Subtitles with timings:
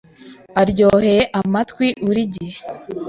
[0.61, 2.57] aryoheye amatwi buri gihe